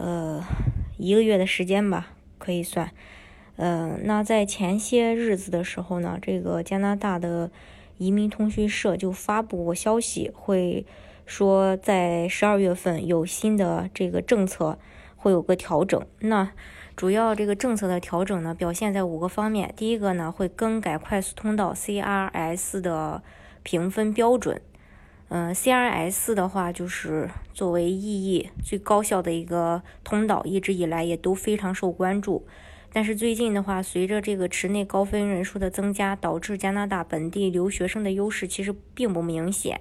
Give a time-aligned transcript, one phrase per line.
[0.00, 0.42] 呃，
[0.96, 2.90] 一个月的时间吧，可以算。
[3.56, 7.50] 呃，那在前些日子的时候呢，这个加拿大的
[7.98, 10.86] 移民通讯社就发布过消息，会
[11.26, 14.78] 说在十二月份有新的这个政策
[15.16, 16.02] 会有个调整。
[16.20, 16.50] 那
[16.96, 19.70] 主要这个政策的调整呢，表现在五个方面。
[19.76, 23.22] 第一个呢，会更改快速通道 CRS 的
[23.62, 24.62] 评分标准。
[25.32, 32.44] 嗯，CRS 的话就是作为意义最高效的一个通道，一直以来也都非常受关注。
[32.92, 39.80] 但是最近的话，随着这个池内高分人数的增加，导致加拿大本地留学生的优势其实并不明显。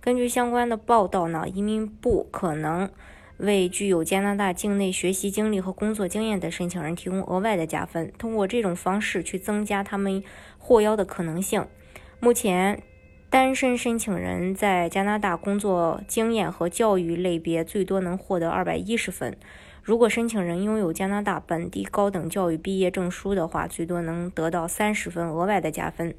[0.00, 2.88] 根据相关的报道呢，移民部可能
[3.36, 10.24] 为具有加拿大境内学习经历和工作经验的申请人提供额外的加分，通过这种方式去增加他们
[10.56, 11.66] 获邀的可能性。
[12.18, 12.82] 目前。
[13.30, 19.36] 单身申请人在加拿大工作经验和教育类别最多能获得二百一十分。
[19.84, 26.12] 如果申请人拥有加拿大本地高等教育毕业证书的话，最多能得到三十分额外的加分。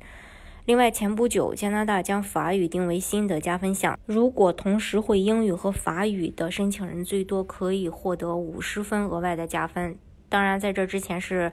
[0.63, 9.97] 另外，前不久加拿大将法语定为新的加分项，如果同时会英语和法语的申请人，最多可以获得五十分额外的加分。
[10.29, 11.51] 当然，在这之前是，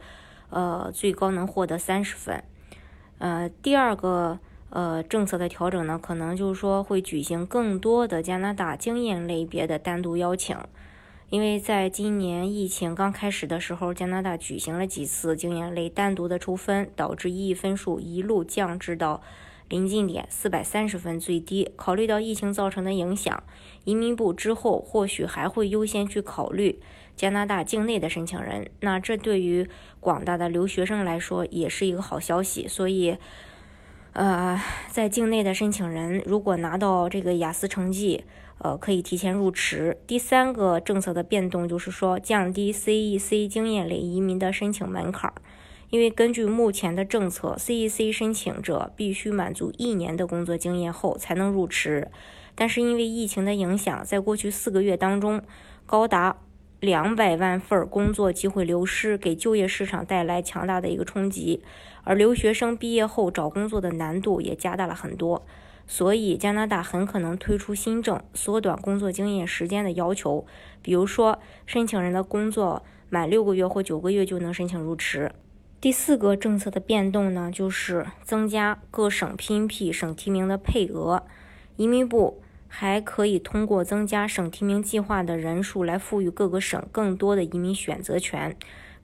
[0.51, 2.45] 呃，最高能获得三十分。
[3.19, 4.39] 呃，第二个。
[4.71, 10.55] 呃，政策的调整呢，可能就是说会举行更多的加拿大经验类别的单独邀请，
[11.31, 19.23] 因为在今年疫情刚开始的时候，加拿大举行了几次经验类单独的抽分，导致 EE 分数一路降至到
[19.71, 21.71] 临近点四百三十分最低。
[21.75, 23.43] 考虑到疫情造成的影响，
[23.85, 26.79] 移民部之后或许还会优先去考虑
[27.17, 28.71] 加拿大境内的申请人。
[28.81, 29.67] 那这对于
[29.99, 33.17] 广大的留学生来说也是一个好消息，所以。
[34.13, 34.61] 呃，
[34.91, 38.25] 在境内的申请人如果拿到这个雅思成绩，
[38.59, 39.97] 呃，可以提前入池。
[40.07, 45.35] 第三个政策的变动就是说，降低 CEC 经验类移民的申请门槛儿。
[45.91, 52.09] 因为根据目前的政策，CEC 申请者必须满足一年的工作经验后才能入池。
[52.55, 55.41] 但是因为疫情的影响，在过去四个月当中，
[55.87, 56.37] 高达
[56.81, 61.61] 两百万份工作机会流失，给就业市场带来强大的一个冲击，
[62.05, 65.45] 而留学生毕业后找工作的难度也加大了很多，
[65.89, 70.47] 所以加拿大很可能推出新政，缩短工作经验时间的要求，
[70.81, 75.33] 比如说申请人的工作满六个月或九个月就能申请入池。
[75.81, 81.25] 第四个政策的变动呢，就是增加各省 PNP 省提名的配额，
[81.75, 82.41] 移民部。
[82.69, 88.55] 还可以通过增加省提名计划的人数来赋予各个省更多的移民选择权。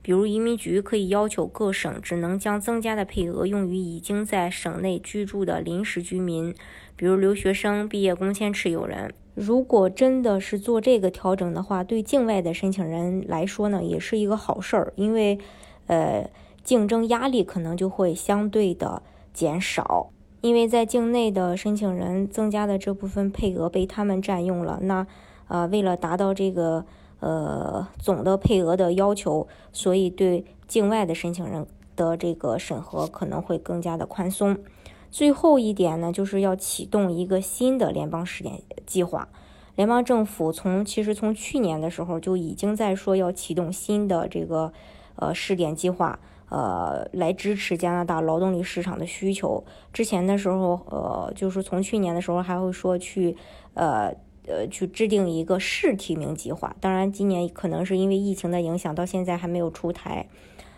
[0.01, 6.53] 比如，移民局可以要求各省只能将增加的配额用于已经在省内居住的临时居民，
[6.95, 9.11] 比如留学生、毕业工签持有人。
[9.33, 15.39] 如果真的是做这个调整的话，对境外的申请人来说呢，也是一个好事儿，因为，
[15.87, 16.29] 呃，
[16.63, 19.01] 竞争压力可能就会相对的
[19.33, 20.11] 减少。
[20.45, 25.07] 因为在境内的申请人增加的这部分配额被他们占用了，那
[25.47, 26.85] 呃，为了达到这个
[27.19, 34.55] 呃总的配额的要求，所以对境外的申请人的这个审核可能会更加的宽松。
[35.09, 39.27] 最后一点呢，就是要启动一个新的联邦试点计划。
[39.73, 44.71] 联邦政府从其实从去年的时候就已经在说要启动新的这个
[45.15, 46.19] 呃试点计划。
[46.49, 49.63] 呃，来支持加拿大劳动力市场的需求。
[49.91, 53.35] 之前的时候，呃，就是从去年的时候还会说去，
[53.73, 54.13] 呃
[54.47, 56.75] 呃，去制定一个试提名计划。
[56.79, 60.27] 当然，今年可能是因为疫情的影响，到现在还没有出台。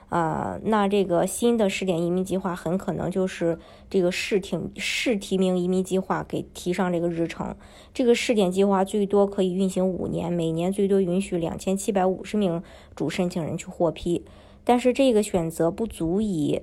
[0.10, 3.60] 啊，那这个新的试点移民计划很可能就是
[3.90, 7.54] 这个试提试提名移民计划给提上这个日程。
[7.94, 12.64] 这个试点计划最多可以运行五年，每年最多允许两千七百五十名
[12.96, 14.24] 主申请人去获批。
[14.68, 16.62] 但是这个选择不足以，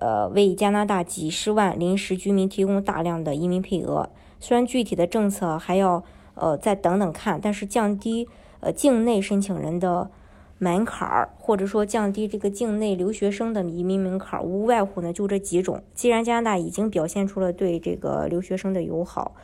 [0.00, 4.10] 呃，为加拿大几十万临时居民提供大量的移民配额。
[4.40, 6.02] 虽然具体的政策还要
[6.34, 8.28] 呃再等等看，但是降低
[8.58, 10.10] 呃境内申请人的
[10.58, 15.80] 门槛儿，或者说降低这个境内留学生的移民门槛儿，无外乎呢就这几种。
[15.94, 19.36] 既然加拿大已经表现出了对这个留学生的友好，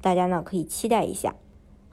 [0.00, 1.34] 大家呢可以期待一下。